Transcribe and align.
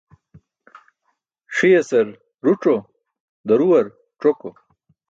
Ṣiyasar 1.57 2.07
ruc̣o, 2.45 2.75
duruwar 3.47 3.85
c̣oko. 4.21 4.49